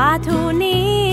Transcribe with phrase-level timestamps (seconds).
[0.00, 1.09] ว่าทูนี้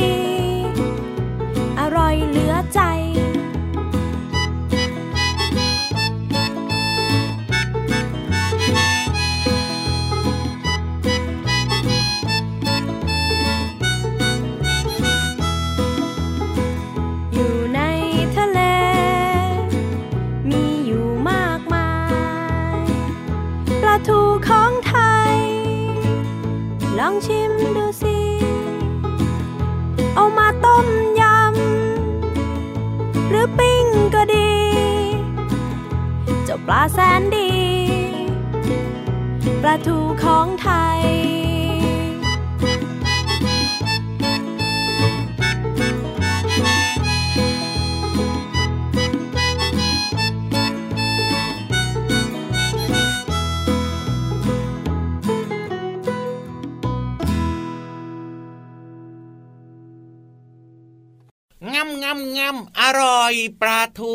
[61.73, 64.13] งำงำงำอร่อยปลาทู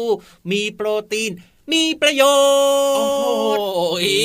[0.51, 1.31] มีโปรตีน
[1.73, 2.23] มีประโย
[3.55, 4.17] ชน์โอ้โหอื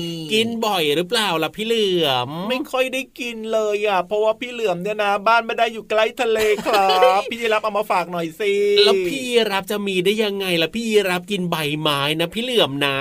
[0.00, 8.52] ม กินบ่อยหรือเปล่าล่ะพี่เหลือมไม่ค่อยได้กินเลยอะเพราะว่าพี่เหลือมเนี่ยนะ บ้านไม่ได้อยู่ใกล้ทะเลครับ พี่ยีรับเอามาฝากหน่อยสิ
[8.84, 12.98] แล้วพี่รับจะมีได้ยังไงล่ะพี่รับกินใบไม้นะ พี่เหลือมนะ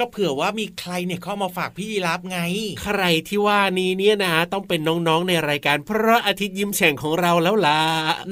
[0.00, 2.38] ก็เผื่อว่ามีใครเนี่ยเข้ามาฝากพี่ยีรับไง
[2.82, 7.80] ใครที่ว่านี้เนี่ยนะ ต้องเป็นน้องๆในรายการพระอาทิตย์ยิ้มแฉ่งของเราแล้วล่ะ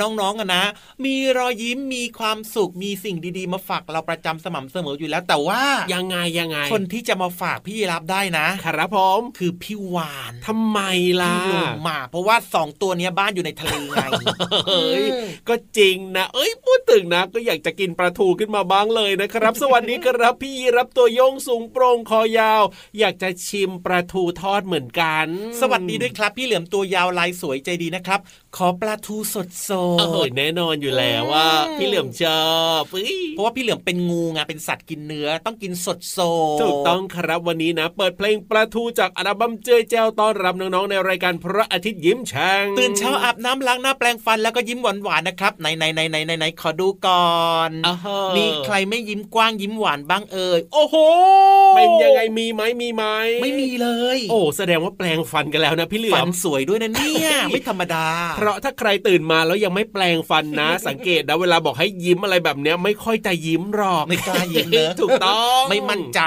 [0.00, 0.64] น้องๆอะนะ
[1.04, 5.62] มีรอยยิ้มมีความสุขมีสิ่งดีๆ มาฝากเราประจำสม่ำเสมออยู่แล้วแต่ว่า
[5.94, 10.80] ยังไงยังไง คนที่จะมาฝากพี่ยีรับได้นะครับผมคือพี่วานทำไม
[11.22, 14.06] ล่ะพี่ลงมาเพราะว่าสองตัวเนี้ยบ้านอยู่ในทะเลไง
[14.68, 22.62] เฮ้ยอืมก็จริงนะเอ้ยพูดถึงนะ ก็อยากจะกินปลาทูขึ้นมาบ้างเลยนะครับ สวัสดีครับพี่รับตัวโยงสูงโปร่งคอยาว
[22.98, 25.26] อยากจะชิมปลาทูทอดเหมือนกัน
[25.60, 28.20] สวัสดีด้วยครับ พี่เหลือมตัวยาวลายสวยใจดีนะครับ
[28.56, 32.44] ขอปลาทูสดสเออดแน่นอนอยู่แล้วว่าอืมพี่เหลือมชอ
[32.80, 36.18] บเอ้ยเพราะว่าพี่เหลือมเป็นงูไงเป็นสัตว์กินเนื้อต้องกินสดส
[36.56, 47.36] ดถูกต้องครับวันนี้นะ เปิดเพลงปลาทูจากอัลบั้มเจยแจวต้อนรับน้องๆในรายการพระอาทิตย์ยิ้มแฉ่งตื่นเช้าอาบน้ำล้างหน้าแปรงฟันแล้วก็ยิ้มหวานหวานๆนะครับไหนไหนไหนไหนไหนไหนขอดูก่อ
[47.68, 50.96] นอ่าฮะมีใครไม่ยิ้มกว้างยิ้มหวานบ้างเอ่ยโอ้โห
[51.76, 53.04] เป็นยังไงมีไหมมีไหม
[53.42, 66.20] ไม่มีเลย โอ้แสดงว่าแปลงฟันกันแล้วนะพี่เหลือฝันมสวยด้วยนะเนี่ยไม่ธรรมดาเพราะถ้าใครตื่นมาแล้วยังไม่แปลงฟันนะ สังเกตนะเวลาบอกให้ยิ้มอะไรแบบเนี้ยไม่ค่อยจะยิ้มหรอกไม่กล้ายิ้มเนอะถูกต้องไม่มั่นใจ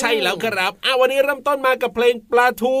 [0.00, 2.76] ใช่แล้วครับอะวันนี้เริ่มต้นมากับเพลงปลาทู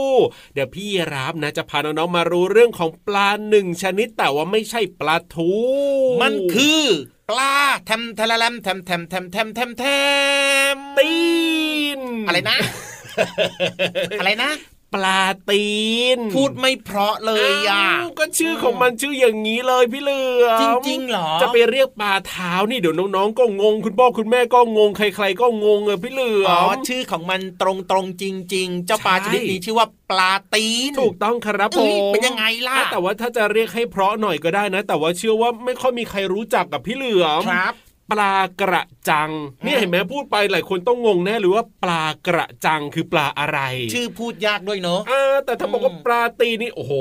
[0.54, 5.50] เดี๋ยวพี่รับนะจะพาน้องๆมารู้เรื่องของปลาหนึ่งชนิดแต่ว่าไม่ใช่ปลาทู
[6.22, 6.82] มันคือ
[7.30, 7.54] ปลา
[7.86, 9.84] แทมทะละแลมแทมแทมแทมแทมแทมแท
[10.74, 11.12] มตี
[11.98, 12.58] นอะไรนะ
[14.20, 14.50] อะไรนะ
[14.94, 15.68] ปลาตี
[16.16, 28.24] น พูดไม่เพราะเลยอะอ้าวก็ชื่อของมันชื่ออย่างนี้เลยพี่เหลือมจริงๆเหรอ จะไปเรียกปลาเท้านี่เดี๋ยวน้องๆก็งง คุณพ่อคุณแม่ก็งงใคร ๆ ก็งงเลยพี่เหลืออ๋อมชื่อของมันตรงตรงๆจ
[28.54, 37.74] ริง ๆ เจ้าปลาใช่ชนิดนี้ชื่อว่าปลาตีน ถูกต้องครับผเอ้ยมเป็นยังไงล่ะอ่แต่ว่าถ้าจะเรียกให้เพราะหน่อยก็ได้นะ แต่ว่าเชื่อว่าไม่ค่อยมีใครรู้จักกับพี่เหลือมครับ
[38.12, 39.30] ปลากระจัง
[39.64, 43.58] เนี่ยเห็นไหมพูดไปหลายคนต้องงงแน่หรือว่าปลากระจังคือปลาอะไร
[43.94, 46.92] ชื่อพูดยากด้วยเนอะอ่าแต่ถ้าบอกว่าอืมปลาตีนนี่โอ้โห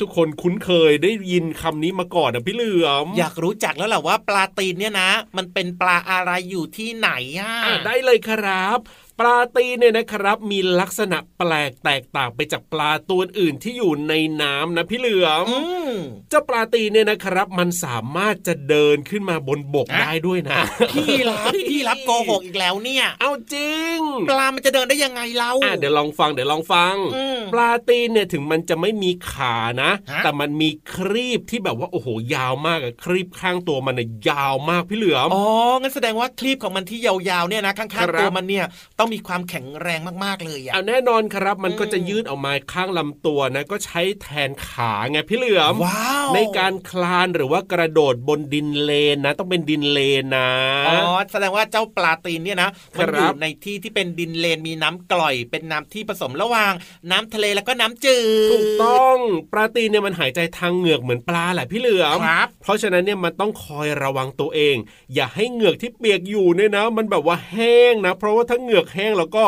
[0.00, 8.78] ทุกคนคุ้นเคยได้ยินคำนี้มาก่อนนะพี่เหลือมอยากรู้จักแล้วแหละว่าปลาตีนเนี่ยนะ มันเป็นปลาอะไรอยู่ที่ไหนอะอ่าได้เลยครับ
[9.20, 15.58] ปลาตีนเนี่ยนะครับมีลักษณะแปลกแตกต่างไปจากปลาตัวอื่นที่อยู่ในน้ำนะพี่เหลือมอื
[15.90, 15.92] ม
[16.30, 20.56] เจ้าปลาตีนเนี่ยนะครับ มันสามารถจะเดินขึ้นมาบนบกฮะได้ด้วยนะ
[20.94, 23.98] พี่รับพี่รับโกหกอีกแล้วเนี่ย เอาจริง
[24.30, 35.44] ปลามันจะเดินได้ยังไงเล่าอะเดี๋ยวลองฟังเดี๋ยวลองฟังอืมปลาตีนเนี่ยถึงมันจะไม่มีขานะฮะแต่มันมีครีบที่แบบว่าโอ้โหยาวมากอะครีบข้างตัวมันน่ะยาวมากพี่เหลือมอ๋อ
[35.80, 38.64] งั้นแสดงว่าคลีปของมันที่ยาวๆเนี่ยนะข้างครับๆตัวมันเนี่ย
[38.98, 50.50] ต้องต้องมีความแข็งแรงมากๆเลยอะเอาแน่นอนครับมันก็จะอืมยืดออกมาข้างลำตัวนะก็ใช้แทนขาไงพี่เหลือมว้าวในการคลานหรือว่ากระโดดบนดินเลนนะ ต้องเป็นดินเลนนะ
[50.88, 56.72] อ๋อแสดงว่าเจ้าปลาตีนเนี่ยนะครัมับอยู่ในที่ที่เป็นดินเลนมีน้ำกร่อย เป็นน้ำที่ผสมระหว่าง
[57.10, 58.18] น้ำทะเลแล้วก็น้ำจื
[58.48, 59.18] ดถูกต้อง
[59.52, 64.76] ปลาตีนเนี่ยมันหายใจทางเหงือกเหมือนปลาแหละพี่เหลือมครับเพราะฉะนั้นเนี่ยมันต้องคอยระวังตัวเอง
[65.14, 69.44] อย่าให้เหงือกที่เปียกอยู่เนี่ยนะ มันแบบว่าแห้งนะ เพราะว่าถ้าเหงือกแห้งแล้วก็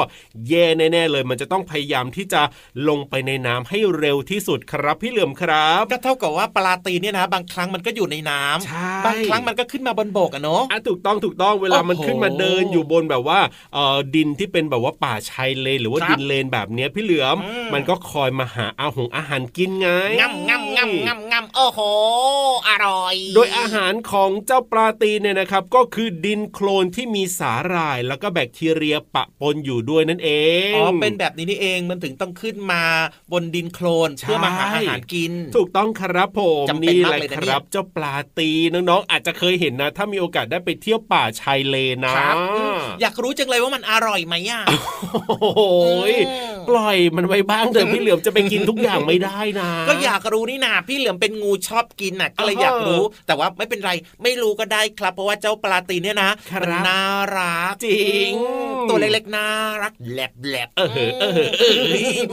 [0.48, 2.42] แย่แน่ๆเลย มันจะต้องพยายามที่จะ
[2.88, 13.40] ลงไปในน้ำให้เร็วที่สุดครับพี่เหลือมครับ ก็เท่ากับว่าปลาตีนเนี่ยนะ บางครั้งมันก็อยู่ในน้ำใช่บางครั้งมันก็ขึ้นมาบนบกอะเนาะอะถูกต้องถูกต้องเวลามันโอ้โหขึ้นมาเดินอยู่บนแบบว่า
[13.74, 19.88] เอ่อดินที่เป็นแบบว่าป่าชายเลนหรือว่าครับดินเลนแบบเนี้ยพี่เหลือมอืมมันก็คอยมาหาอาหงอาหารกินไง
[20.20, 21.80] งำงำงำงำงำโอ้โห
[22.68, 30.30] อร่อย โดยอาหารของเจ้าปลาตีนเนี่ยนะครับ ก็คือดินโคลนที่มีสาหร่ายแล้วก็แบคทีเรียปะปนอยู่ด้วยนั่นเอ
[30.70, 32.82] งอ๋อเป็นแบบนี้นี่เองมันถึงต้องขึ้นมา
[33.32, 44.62] บนดินโคลนใช่เพื่อมาหาอาหารกิน ถูกต้องครับผมจำเป็นนี่มากแหละเลยนะคเนี่ยรับ เจ้าปลาตีนน้องๆอาจจะเคยเห็นนะ ถ้ามีโอกาสได้ไปเที่ยวป่าชายเลนนะครับอืมอยากรู้จังเลยว่ามันอร่อยไหมอะ
[45.28, 45.62] โอ้โห
[46.10, 53.92] ยอืม ปล่อยมันไว้บ้างเถอะพี่เหลือมจะไปกินทุกอย่างไม่ได้นะ ก็อยากรู้นี่นาพี่เหลือมเป็นงูชอบกินน่ะก็เลยอ๋อออยากรู้ แต่ว่าไม่เป็นไร
[54.22, 57.02] ไม่รู้ก็ได้ครับ เพราะว่าเจ้าปลาตีนเนี่ยนะครับมัน่า
[57.36, 58.30] รักจริง
[58.88, 59.46] ตัวเล็กๆน่า
[59.82, 61.74] รักแหลบแหลบเออเออเออเออ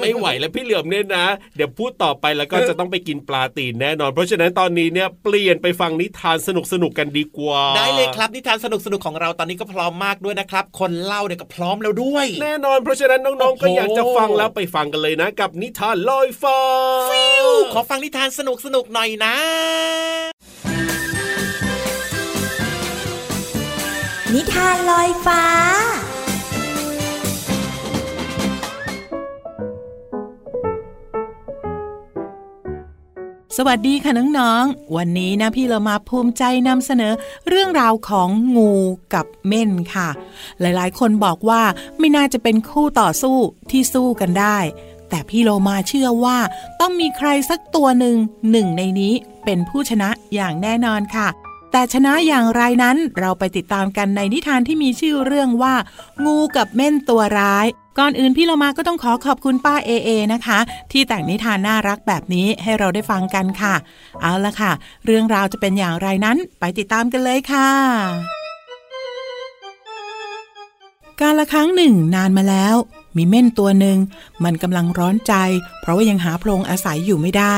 [0.02, 1.26] ไม่ไหวแล้วพี่เหลือมเนี่ยนะ
[1.56, 16.60] เดี๋ยวพูดต่อไปแล้วก็จะต้องไปกินปลาตีนแน่นอน เพราะฉะนั้นตอนนี้เนี่ยเปลี่ยนไปฟังนิทานสนุกสนุกๆกันดีกว่า ได้เลยครับนิทานสนุกสนุกๆของเราตอนนี้ก็พร้อมมากด้วยนะครับ คนเล่าเนี่ยก็พร้อมแล้วด้วย แน่นอนเพราะฉะนั้นน้องๆโอ้โหก็อยากจะฟังแล้วไปฟังกันเลยนะ กับนิทานลอยฟ้า
[17.74, 19.36] ขอฟังนิทานสนุกสนุกๆหน่อยนะ
[24.34, 25.44] นิทานลอยฟ้า
[33.56, 37.14] สวัสดีค่ะน้องๆ วันนี้นะพี่เรามาภูมิใจนำเสนอ
[37.48, 38.74] เรื่องราวของงู
[39.14, 40.10] กับเม่นค่ะ
[40.60, 41.62] หลายๆ คนบอกว่า
[42.00, 43.38] ไม่น่าจะเป็นคู่ต่อสู้
[43.72, 44.58] ที่สู้กันได้
[45.10, 46.38] แต่พี่โลมาเชื่อว่า
[46.80, 48.16] ต้องมีใครสักตัวหนึ่ง
[48.52, 49.14] หนึ่งในนี้
[49.46, 51.28] เป็นผู้ชนะอย่างแน่นอนค่ะ
[51.72, 55.76] แต่ชนะอย่างไรนั้นเราไปติดตามกันในนิทานที่มีชื่อเรื่องว่า
[56.26, 57.66] งูกับเม่นตัวร้าย
[58.00, 60.60] ก่อนอื่นพี่เรามาก็ต้องขอขอบคุณป้าเอเอนะคะ
[60.92, 63.76] ที่แต่งนิทานน่ารักแบบนี้ให้เราได้ฟังกันค่ะ
[64.22, 64.72] เอาละค่ะ
[65.06, 67.70] เรื่องราวจะเป็นอย่างไรนั้นไปติดตามกันเลยค่ะ
[71.22, 72.76] การละครั้งหนึ่งนานมาแล้ว
[73.18, 73.98] มีเม่นตัวหนึ่ง
[74.44, 75.34] มันกำลังร้อนใจ
[75.82, 77.58] เพราะว่ายังหาโพรงอาศัยอยู่ไม่ได้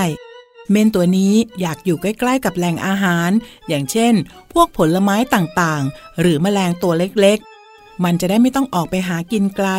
[0.71, 3.29] เม่นตัวนี้อยากอยู่ใกล้ๆกับแหล่งอาหาร
[3.67, 4.13] อย่างเช่น
[4.53, 9.69] พวกผลไม้ต่างๆ หรือแมลงตัวเล็กๆ มันจะได้ไม่ต้องออกไปหากินไกล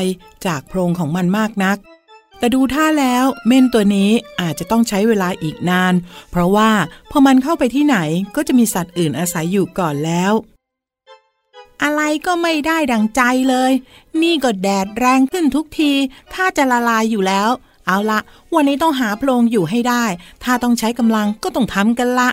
[0.46, 1.78] จากโพรงของมันมากนัก
[2.38, 4.10] แต่ดูท่าแล้วเม่นตัวนี้
[4.40, 5.94] อาจจะต้องใช้เวลาอีกนาน
[6.30, 6.70] เพราะว่า
[7.10, 7.96] พอมันเข้าไปที่ไหน
[8.36, 10.32] ก็จะมีสัตว์อื่นอาศัยอยู่ก่อนแล้ว
[11.82, 13.72] อะไรก็ไม่ได้ดังใจเลย
[14.22, 15.92] นี่ก็แดดแรงขึ้นทุกที
[16.34, 17.50] ถ้าจะละลายอยู่แล้ว
[17.90, 18.20] เอาละ
[18.54, 20.04] วันนี้ต้องหาโพรงอยู่ให้ได้
[20.44, 22.28] ถ้าต้องใช้กำลังก็ต้องทำกันละ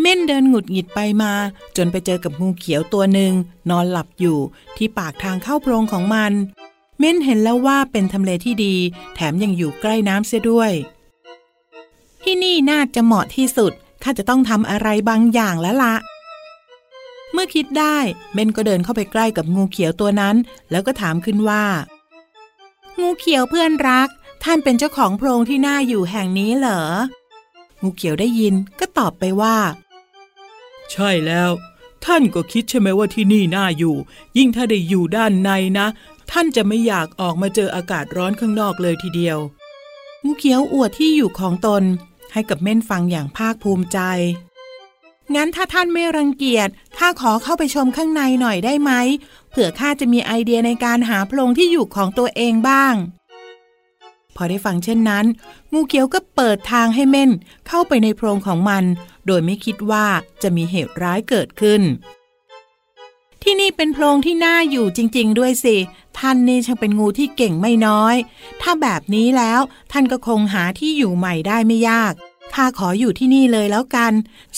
[0.00, 1.32] เม่นเดินหงุดหงิดไปมา
[1.76, 3.32] จนไปเจอกับงูเขียวตัวหนึ่ง
[3.70, 4.38] นอนหลับอยู่
[4.76, 6.32] ที่ปากทางเข้าโพรงของมัน
[6.98, 8.74] เม่นเห็นแล้วว่าเป็นทำเลที่ดี
[9.14, 10.72] แถมยังอยู่ใกล้น้ำเสียด้วย
[12.22, 15.94] ที่นี่น่าจะเหมาะที่สุดข้าจะต้องทำอะไรบางอย่างแล้วละ
[17.32, 17.98] เมื่อคิดได้
[18.34, 20.36] เม่นก็เดินเข้าไปใกล้กับงูเขียวตัวนั้น
[20.70, 21.64] แล้วก็ถามขึ้นว่า
[23.00, 24.08] งูเขียวเพื่อนรัก
[24.44, 26.82] ท่านเป็นเจ้าของโพรงที่น่าอยู่แห่งนี้เหรอ
[27.82, 29.56] งูเขียวได้ยินก็ตอบไปว่า
[30.90, 31.50] ใช่แล้ว
[32.04, 33.96] ท่านก็คิดใช่ไหมว่าที่นี่น่าอยู่
[34.36, 35.86] ยิ่งถ้าได้อยู่ด้านในนะ
[36.30, 39.38] ท่านจะไม่อยากออกมาเจออากาศร้อนข้างนอกเลยทีเดียว
[40.24, 41.82] งูเขียวอวดที่อยู่ของตน
[42.32, 43.98] ให้กับเม่นฟังอย่างภาคภูมิใจ
[45.34, 46.68] งั้นถ้าท่านไม่รังเกียจ
[46.98, 48.92] ข้าขอเข้าไปชมข้างในหน่อยได้ไหม
[49.50, 52.94] เผื่อข้าจะมีไอเดียในการหาโพรงที่อยู่ของตัวเองบ้าง
[54.36, 55.24] พอได้ฟังเช่นนั้น
[55.72, 57.30] งูเขียวก็เปิดทางให้เม่น
[57.68, 58.84] เข้าไปในโพรงของมัน
[59.26, 60.06] โดยไม่คิดว่า
[60.42, 61.82] จะมีเหตุร้ายเกิดขึ้น
[63.42, 65.76] ที่นี่เป็นโพรงที่น่าอยู่จริง ๆ ด้วยสิ
[66.18, 68.16] ท่านนี่ช่างเป็นงูที่เก่งไม่น้อย
[68.62, 69.60] ถ้าแบบนี้แล้ว
[69.92, 72.12] ท่านก็คงหาที่อยู่ใหม่ได้ไม่ยาก
[72.54, 74.12] ข้าขออยู่ที่นี่เลยแล้วกัน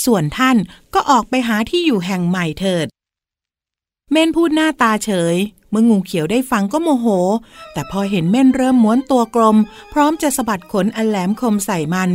[0.05, 0.57] ส่วนท่าน
[0.95, 2.87] ก็ออกไปหาที่อยู่แห่งใหม่เถิด
[4.13, 5.37] เม่นพูดหน้าตาเฉย
[5.73, 7.07] เมื่องูเขียวได้ฟังก็โมโห
[7.73, 9.57] แต่พอเห็นเม่นเริ่มม้วนตัวกลม
[9.93, 12.11] พร้อมจะสะบัดขนอันแหลมคมใส่มัน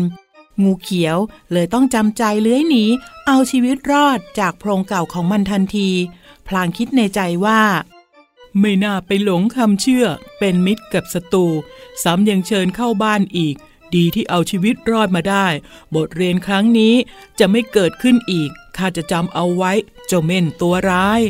[0.63, 1.17] งูเขียว
[1.51, 2.83] เลยต้องจำใจเลื้อยหนี
[3.27, 5.89] เอาชีวิตรอดจากโพรงเก่าของมันทันที
[6.47, 7.61] พลางคิดในใจว่า
[8.59, 10.05] ไม่น่าไปหลงคำเชื่อ
[10.39, 11.45] เป็นมิตรกับศัตรู
[12.03, 13.55] ซ้ำยังเชิญเข้าบ้านอีก
[13.95, 15.45] ดีที่เอาชีวิตรอดมาได้
[15.95, 16.93] บทเรียนครั้งนี้
[17.39, 19.71] จะไม่เกิดขึ้นอีกข้าจะจำเอาไว้
[20.07, 21.21] เจ้าเม่นตัวร้าย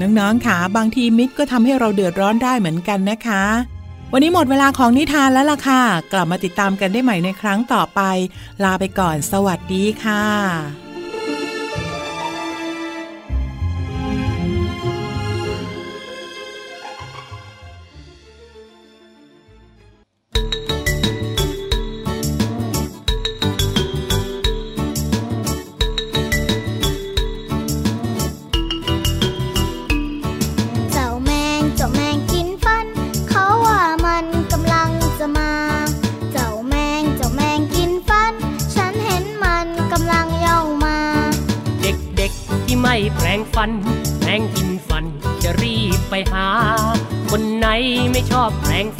[0.00, 3.44] น้องๆค่ะบางทีมิตรก็ทำให้เราเดือดร้อนได้เหมือนกันนะคะ
[4.12, 5.82] วันนี้หมดเวลาของนิทานแล้วล่ะค่ะ
[6.12, 8.00] กลับมาติดตามกันได้ใหม่ในครั้งต่อไป
[8.64, 10.81] ลาไปก่อนสวัสดีค่ะ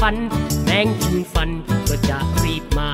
[0.02, 0.18] ฟัน
[0.64, 1.50] แปรงกินฟัน
[1.88, 2.90] ก็จะรีบมา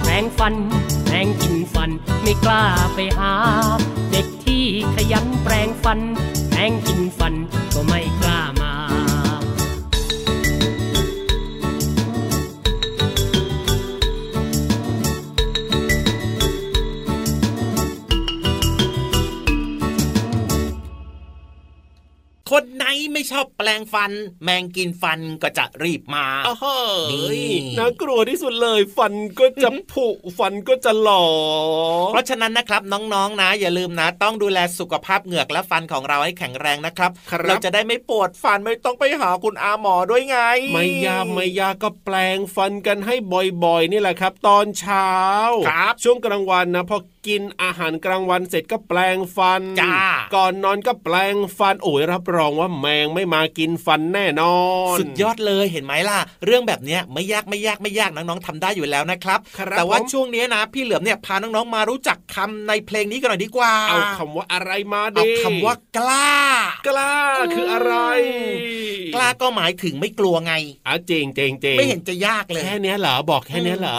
[0.00, 0.54] แปรงฟัน
[1.03, 1.90] แป รงกินฟัน
[2.22, 3.32] ไม่กล้าไปหา
[4.10, 6.00] เด็กที่ขยันแปรงฟัน
[6.48, 7.34] แปรงกินฟัน
[7.74, 8.00] ก็ไม่
[22.94, 24.12] ไหนไม่ชอบแปลงฟัน
[24.44, 26.66] แมงกินฟันก็จะรีบมาอ้โห
[27.78, 30.08] น่ากลัวที่สุดเลย ฟันก็จะผุ
[30.38, 31.26] ฟันก็จะหลอ
[32.10, 40.38] เพราะฉะนั้นนะครับน้องๆนะ อย่าลืมนะ ต้องดูแลสุขภาพเหงือกและฟันของเราให้แข็งแรงนะครับรบเราจะได้ไม่ปวดฟันไม่ต้องไปหาคุณอาหมอด้วยไง
[40.74, 43.14] ไม่ยากไม่ยากก็แปลงฟันกันให้
[43.64, 45.10] บ่อยๆ นี่แหละครับ ตอนเช้า
[45.68, 49.94] ครับช่วงกลางวันนะพอ กินอาหารกลางวันเสร็จก็แปลงฟันจ้า
[50.34, 54.56] ก่อนนอนก็แปลงฟันโอ้ยรับรองว่าแมงไม่มากินฟันแน่นอ
[54.94, 66.30] น สุดยอดเลยเห็นไหมล่ะ เรื่องแบบนี้ไม่ยากไม่ยากไม่ยากน้องๆทำได้อยู่แล้วนะครับรบแต่ว่าช่วงนี้นะ พี่เหลือมเนี่ยพาน้องๆมารู้จักคำในเพลงนี้กันหน่อยดีกว่า เอาคำว่าอะไรมาดิเอาคำว่ากล้า
[66.88, 67.14] กล้า
[67.54, 67.94] คืออะไร
[69.14, 70.54] กล้าก็หมายถึงไม่กลัวไง
[70.86, 73.96] อะจริงจริงจริงไม่เห็นจะยากเลยแค่นี้เหรอบอกแค่นี้เหรอ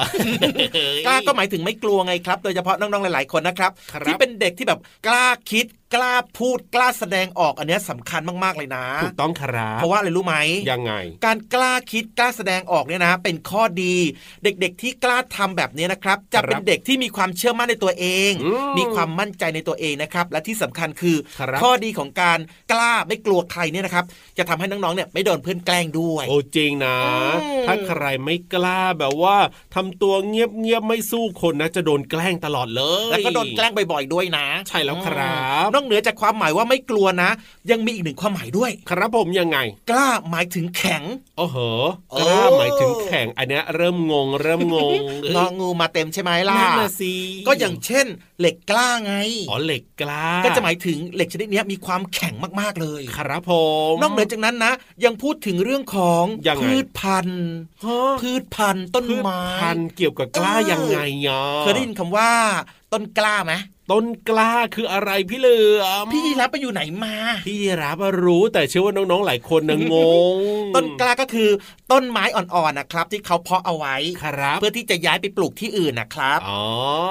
[1.08, 3.72] กล้าก็หมายถึงไม่กลัวไงครับ โดยเฉพาะน้องๆหลายๆ คนนะครับ
[4.08, 10.36] ที่เป็นเด็กที่แบบกล้าคิดกล้าพูดกล้าแสดงออกอันนี้สำคัญมากๆเลยนะถูกต้องครับเพราะว่าอะไรรู้ไหม
[10.72, 10.94] ยังไง
[11.26, 13.96] การกล้าคิดกล้าแสดงออกเนี่ยนะ เป็นข้อดี
[14.44, 18.32] เด็กๆที่กล้าทำแบบนี้นะครับ จะเป็นเด็กที่มีความเชื่อมั่นในตัวเอง
[18.78, 21.18] มีความมั่นใจในตัวเองนะครับ และที่สำคัญคือ
[21.62, 22.40] ข้อดีของการ
[22.72, 24.06] กล้าไม่กลัวใครเนี่ยนะครับ
[24.38, 26.98] จะทำให้น้องๆเนี่ยไม่โดนเพื่อนแกล้งด้วย โอ้จริงนะ
[27.68, 29.38] ถ้าใครไม่กล้าแบบว่า
[29.76, 37.30] ทำตัวเงียบๆไม่สู้คนนะ จะโดนแกล้งตลอดเลย แล้วก็โดนแกล้งบ่อยๆด้วยนะ ใช่แล้วครับนอกเหนือจากความหมายว่าไม่กลัวนะ
[37.72, 39.58] ยังมีอีกหนึ่งความหมายด้วย ครับผมยังไง
[39.90, 41.04] กล้าหมายถึงแข็ง
[41.38, 41.58] โอ้โห
[42.20, 44.92] กล้าหมายถึงแข็งอันนี้เริ่มงง เริ่มงง
[45.36, 47.14] งองูมาเต็มใช่ไหมล่ะนั่นสิ
[47.48, 48.06] ก็อย่างเช่น
[48.40, 49.16] เหล็กกล้าไง
[49.50, 53.52] อ๋อเหล็กกล้า ก็จะหมายถึงเหล็กชนิดนี้มีความแข็งมากๆเลย ครับผ
[53.92, 54.74] มนอกเหนือจากนั้นนะ
[55.06, 56.26] ยังพูดถึงเรื่องของ
[56.64, 57.50] พืชพันธุ์
[58.22, 62.32] พืชพันธุ์ต้นไม้พันธุ์เกี่ยวกับกล้ายังไงเนาะเคยได้ยินคำว่า
[62.92, 63.54] ต้นกล้าไหม
[63.92, 67.16] ต้นกล้าคืออะไรพี่เหลือมพี่รับไปอยู่ไหนมา
[67.48, 69.96] พี่รับรู้แต่เชื่อว่าน้องๆหลายคนนะง
[70.36, 70.36] ง
[70.76, 71.50] ต้นกล้าก็คือ
[71.92, 76.62] ต้นไม้อ่อนๆนะครับ ที่เขาเพาะเอาไว้ครับเพื่อที่จะย้ายไปปลูกที่อื่นนะครับอ๋อ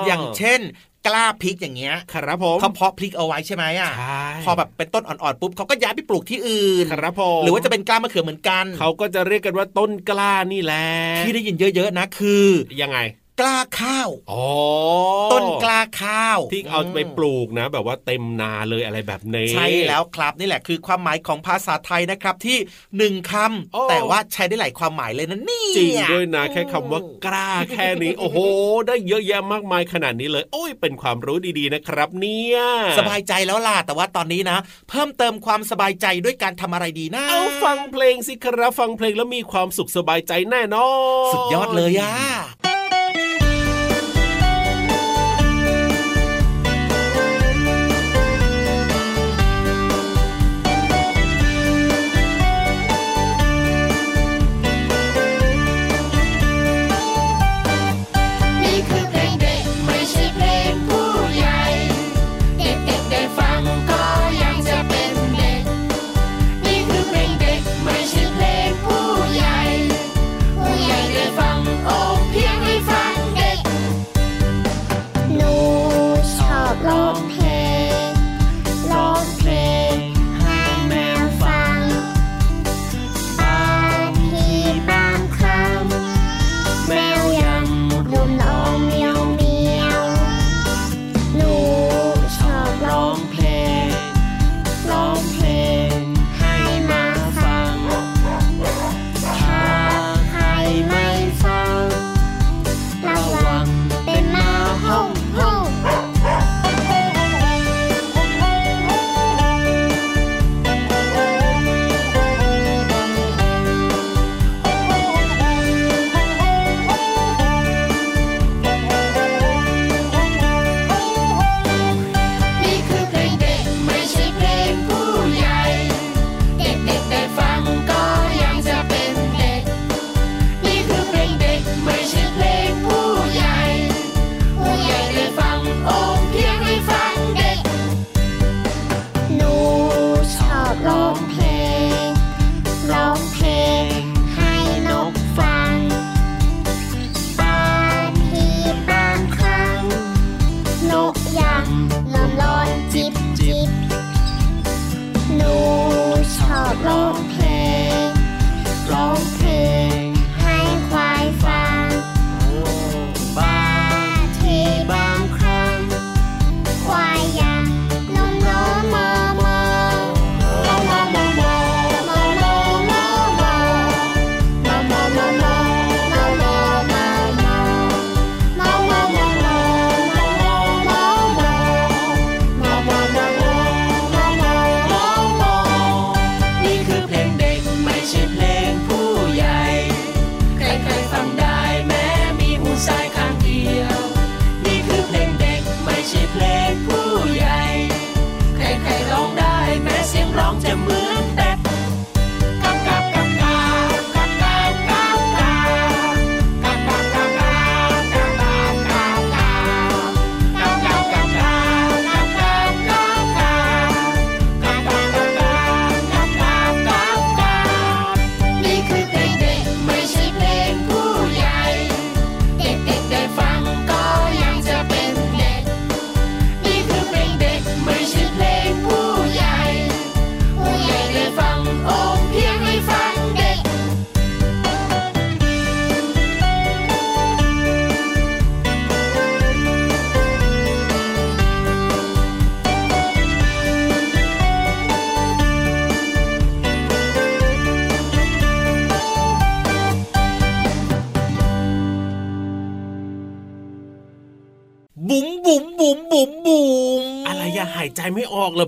[0.07, 0.61] อย่างเช่น
[1.07, 3.93] กล้าพริกอย่างเงี้ยครับผมเขาเพาะพริกเอาไว้ใช่ไหมอะ
[4.45, 10.87] พอแบบเป็นต้นอ่อนๆปุ๊บเขาก็ย้ายไปปลูกที่อื่นครับผมหรือว่าจะเป็นกล้ามะเขือเหมือนกัน เขาก็จะเรียกกันว่าต้นกล้านี่แหละ
[11.21, 12.47] ที่ได้ยินเยอะ ๆนะคือ
[12.83, 12.99] ยังไง
[13.41, 14.47] กล้าข้าวอ๋อ
[15.33, 22.59] ต้นกล้าข้าว ที่เอาไปปลูกนะ แบบว่าเต็มนาเลยอะไรแบบนี้ใช่แล้วครับนี่แหละคือความหมายของภาษาไทยนะครับที่
[22.97, 28.39] หนึ่งคำแต่ว่าใช้ได้หลายความหมายเลยนะนี่จริงด้วยนะแค่คำว่ากล้าแค่นี้ โอ้โห
[28.89, 32.59] ได้เยอะแยะมากมายขนาดนี้เลย โอ้ยเป็นความรู้ดีๆนะครับ เนี่ย
[32.99, 40.89] สบายใจแล้วล่ะแต่ว่าตอนนี้นะ เพิ่มเติมความสบายใจด้วยการทำอะไรดีนะเอาฟังเพลงสิครับฟังเพลงแล้วมีความสุขสบายใจแน่นอ
[41.29, 42.15] นสุดยอดเลยอะ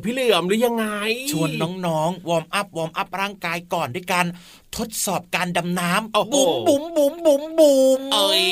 [0.05, 0.87] พี่เหลือมหรือยังไง
[1.31, 1.51] ชวน
[1.87, 4.25] น้องๆ warm up warm up ร่างกายก่อนด้วยกัน
[4.79, 8.47] ทดสอบการดำน้ำบุ๋มบุ๋มบุ๋มบุ๋มบุ๋มเอ้ย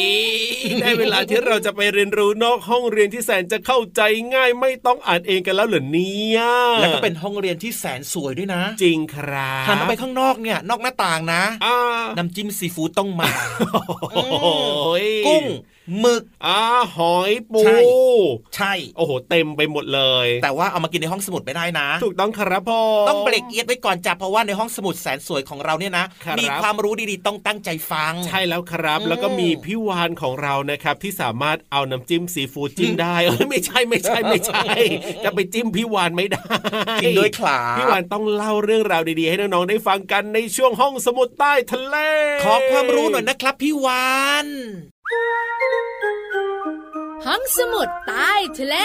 [0.80, 4.00] ได้เวลาที่เราจะไปเรียนรู้นอกห้องเรียนที่แสนจะเข้าใจ
[4.34, 6.42] ง่ายไม่ต้องอ่านเองกันแล้วเหรอเนี่ย
[6.80, 11.42] แล้วก็เป็นห้องเรียนที่แสนสวยด้วยนะ จริงครับหันไปข้างนอกเนี่ย นอกหน้าต่างนะ
[12.16, 13.30] น้ำจิ้มซีฟู้ดต้องมา
[15.26, 15.44] กุ้ง
[16.00, 16.60] หมึกอ่า
[16.96, 17.78] หอยปู ใช่
[18.56, 26.04] ใช่โอ้โห เต็มไปหมดเลย แต่ว่าเอามากินในห้องสมุดไม่ได้นะ ถูกต้องครับพ่อต้องเบรกเอียดไว้ก่อนจับเพราะว่าในห้องสมุดแสนสวยของเราเนี่ยนะ
[26.40, 33.16] มีความรู้ดีๆ ต้องตั้งใจฟัง ใช่แล้วครับ แล้วก็มีพี่วานของเรานะครับ ที่สามารถเอาน้ำจิ้มซีฟู้ดจิ้มได้
[33.50, 34.64] ไม่ใช่ไม่ใช่ไม่ใช่
[35.24, 36.42] จะไปจิ้มพี่วานไม่ได้
[37.02, 41.96] กินด้วยคลาพี่วานต้องเล่าเรื่องราวดีๆ ให้น้องๆได้ฟังกันในช่วงห้องสมุดใต้ทะเล
[42.44, 44.46] ขอความรู้หน่อยนะครับพี่วาน
[47.26, 48.76] ห้องสมุดใต้ทะเล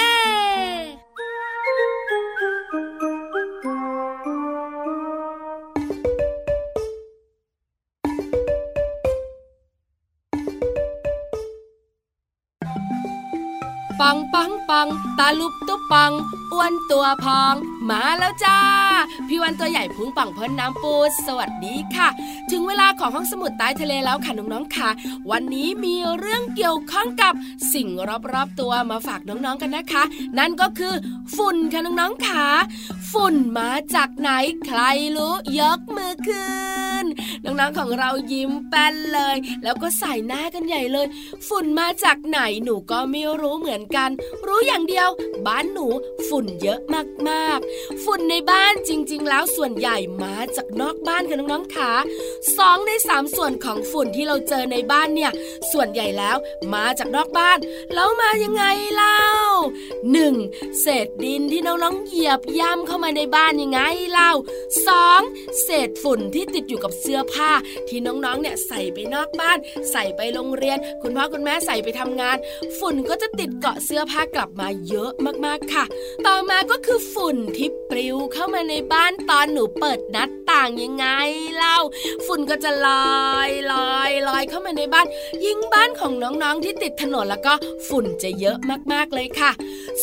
[14.02, 14.88] ปังปังปัง
[15.20, 16.12] ตาลุบตุ๊บปัง
[16.54, 17.54] อ้วนตัวพอง
[17.90, 18.60] มาแล้วจ้า
[19.28, 20.94] พี่วันตัวใหญ่พุงปังพ้นน้ำปู
[21.26, 22.08] สวัสดีค่ะ
[22.52, 24.90] ถึงเวลาของห้องสมุดใต้ทะเลแล้วค่ะน้องๆค่ะ
[25.32, 27.34] วันนี้มีเรื่องเกี่ยวข้องกับ
[27.74, 27.88] สิ่ง
[28.34, 30.04] รอบๆตัวมาฝากน้องๆกันนะคะ
[30.38, 30.94] นั่นก็คือ
[31.36, 32.46] ฝุ่นค่ะน้องๆค่ะ
[33.12, 34.30] ฝุ่นมาจากไหน
[34.66, 34.82] ใคร
[35.18, 36.79] รู้ยกมือขึ้น
[37.44, 41.08] น้องๆของเรายิ้มแป้นเลย แล้วก็ใส่หน้ากันใหญ่เลย
[41.48, 44.10] ฝุ่นมาจากไหนหนูก็ไม่รู้เหมือนกัน
[44.48, 45.10] รู้อย่างเดียว
[45.48, 45.88] บ้านหนู
[46.28, 46.80] ฝุ่นเยอะ
[47.30, 51.92] มากๆ ฝุ่นในบ้านจริง ๆ แล้วส่วนใหญ่มาจากนอกบ้านค่ะน้องๆค่ะ
[52.58, 55.32] สองในสามส่วนของฝุ่นที่เราเจอในบ้านเนี่ย
[55.72, 56.38] ส่วนใหญ่แล้ว
[56.74, 57.58] มาจากนอกบ้าน
[57.94, 58.64] แล้วมายังไง
[58.96, 59.20] เล่า
[60.12, 60.36] หนึ่ง
[60.82, 63.80] เศษดินที่น้องๆเหยียบย่ำเข้ามาในบ้านยังไง
[64.12, 64.32] เล่า
[64.88, 65.22] สอง
[65.64, 67.52] เศษฝุ่นที่ติดอยู่กับเสื้อผ้า
[67.88, 69.58] ที่น้องๆเนี่ยใส่ไปนอกบ้าน
[69.92, 72.38] ใส่ไปโรงเรียน คุณพ่อคุณแม่ใส่ไปทำงาน
[72.80, 75.12] ฝุ่นก็จะติดเกาะเสื้อผ้ากลับมาเยอะ
[75.46, 75.86] มากๆค่ะ
[76.28, 81.06] ต่อมาก็คือฝุ่นที่ปลิวเข้ามาในบ้านตอนหนูเปิดนัดต่างยังไง
[81.56, 81.78] เล่า
[82.26, 82.90] ฝุ่นก็จะล
[83.28, 85.08] อยลอยลอยเข้ามาในบ้าน
[85.46, 87.54] ยิ่งบ้านของน้องๆที่ติดถนนแล้วก็
[87.88, 88.58] ฝุ่นจะเยอะ
[88.94, 89.52] มากๆเลยค่ะ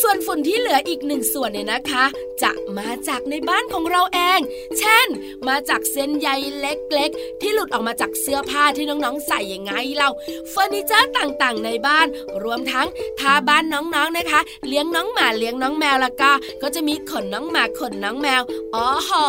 [0.00, 2.04] ส่วนฝุ่นที่เหลืออีกหนึ่งส่วนเนี่ยนะคะ
[2.42, 4.40] จะมาจากในบ้านของเราเอง
[4.78, 5.08] เช่น
[5.48, 6.28] มาจากเส้นใย
[6.60, 10.08] เล็กๆที่หลุดออกมาจากเสื้อผ้าที่น้องๆ ใส่ยังไงเรา
[10.50, 12.06] เฟอร์นิเจอร์ต่างๆ ในบ้าน
[12.44, 12.88] รวมทั้ง
[13.20, 16.30] ทาบ้านน้องๆนะคะ เลี้ยงน้องหมาเลี้ยงน้องแมวแล้วก็
[16.62, 18.42] ก็จะมีขนน้องหมาขนน้องแมว
[18.74, 19.26] อ๋อหอ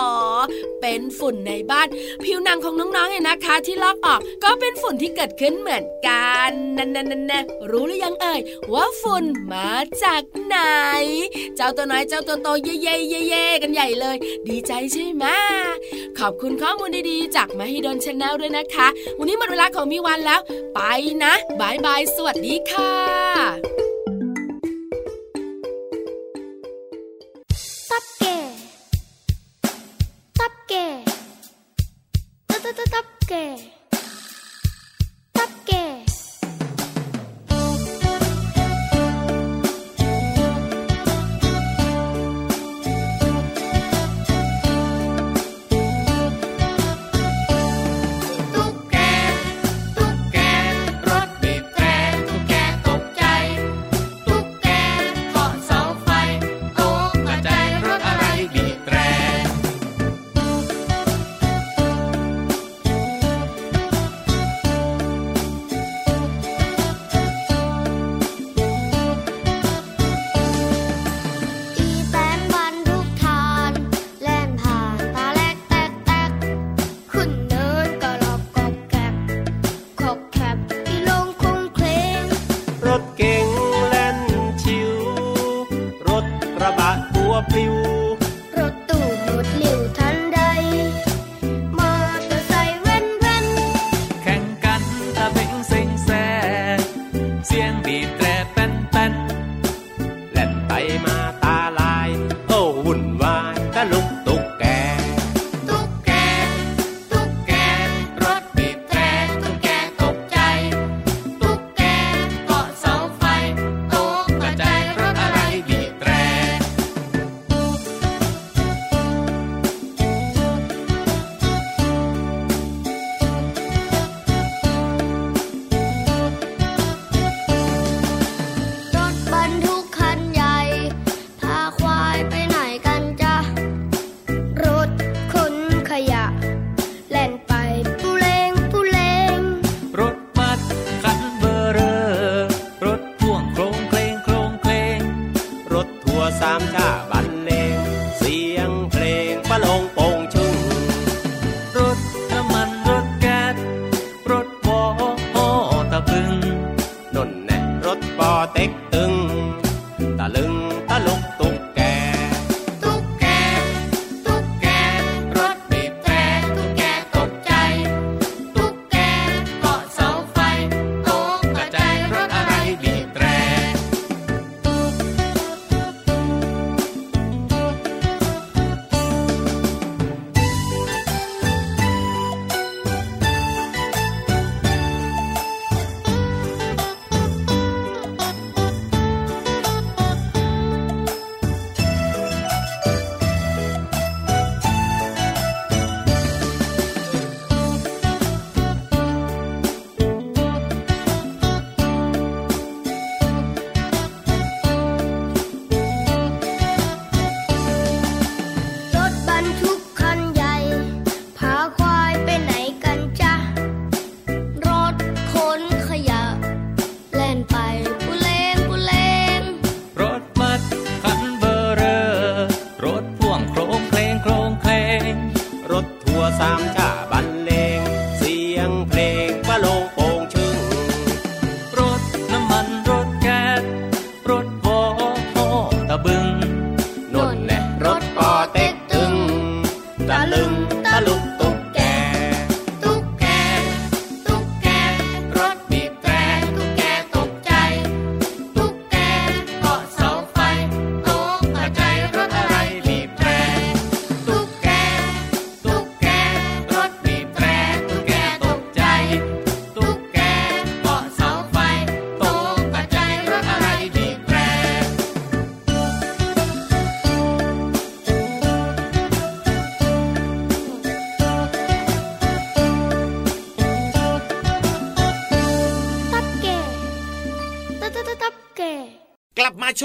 [0.82, 1.88] เป็นฝุ่นในบ้าน
[2.24, 6.88] ผิวหนังของน้องๆเนี่ยนะคะ ที่ลอกออกก็เป็นฝุ่นที่เกิดขึ้นเหมือนกันนั่
[7.44, 8.42] นๆๆรู้หรือยังเอ่ย
[8.74, 9.70] ว่าฝุ่นมา
[10.04, 10.58] จากไหน
[11.56, 14.16] เจ้าตัวน้อยเจ้าตัวโตเย่ๆเย่กันใหญ่เลย
[14.48, 15.26] ดีใจใช่ไหม
[16.20, 18.88] ขอบคุณข้อมูลดีๆ จากมหิดล Channel ด้วยนะคะ
[19.20, 20.40] วันนี้หมดเวลาของมีวันแล้ว
[20.74, 20.80] ไป
[21.24, 23.97] นะ bye bye สวัสดีค่ะ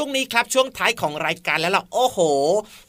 [0.05, 2.19] ช่วงนี้ครับช่วงท้ายของรายการแล้วล่ะโอ้โห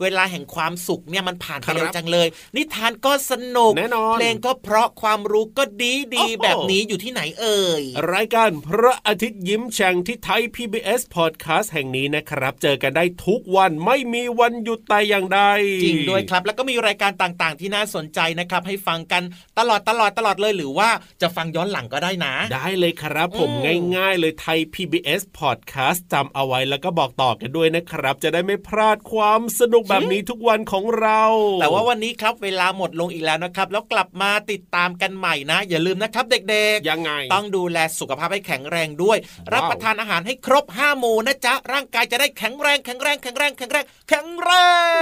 [0.01, 15.41] เวลาแห่งความสุขเนี่ยมันผ่านไปเร็วจังเลย นิทานก็สนุกแน่นอนเพลงก็เพราะความรู้ก็ดีดีโอ้โหแบบนี้อยู่ที่ไหนเอ่ยรายการพระอาทิตย์ยิ้มแฉ่งที่ไทย PBS Podcast แห่งนี้นะครับ เจอกันได้ทุกวันไม่มีวันหยุดแต่อย่างใด
[15.83, 19.23] จริงด้วยครับ แล้วก็มีรายการต่างๆ ที่น่าสนใจนะครับ ให้ฟังกัน
[19.59, 20.89] ตลอดตลอดตลอดเลยหรือว่า
[21.21, 31.21] จะฟังย้อนหลังก็ได้นะ ได้เลยครับผมอืมง่าย ๆ เลยไทย PBS Podcast จำเอาไว้แล้วก็บอกต่อกันด้วยนะครับ จะได้ไม่พลาดความสนุกแบบนี้ทุกวันของเรา
[31.61, 39.17] แต่ว่าวันนี้ครับเวลาหมดลงอีกแล้วนะครับ แล้วกลับมาติดตามกันใหม่นะ อย่าลืมนะครับเด็กๆ ยังไง ต้องดูแลสุขภาพให้แข็งแรงด้วย
[39.53, 44.51] รับประทานอาหารให้ครบห้าหมู่นะจ๊ะ ร่างกายจะได้แข็งแรงแข็งแรงแข็งแรงแข็งแรงแข็งแร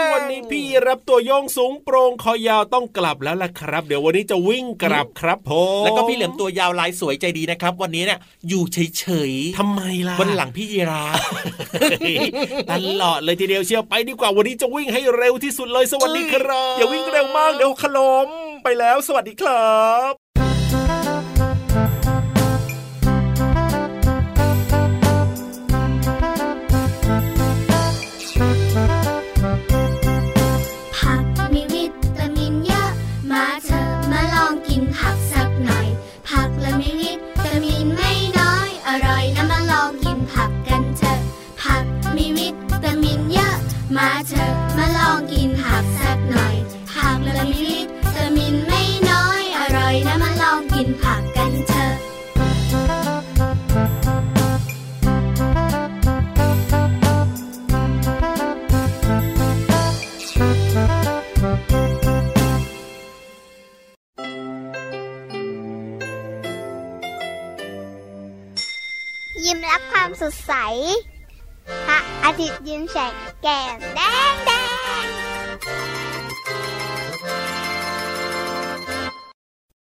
[0.08, 11.16] ง วันนี้พี่รับตัวโยงสูงโปร่งคอยาวต้องกลับแล้วล่ะครับ เดี๋ยววันนี้จะวิ่งกลับครับผมแล้วก็พี่เหลือมตัวยาวลายสวยใจดีนะครับ วันนี้เนี่ยอยู่เฉยๆทำไมล่ะบนหลังพี่ยีราฟ
[12.72, 18.28] ตลอดเลยทีเดียวเชียวไปดีกว่าวันนี้จะวิ่งให้เร็วที่สุดเลยสวัสดีครับอย่าวิ่งเร็วมากเดี๋ยวขลม
[18.64, 19.76] ไปแล้ว สวัสดีครั
[20.12, 20.21] บ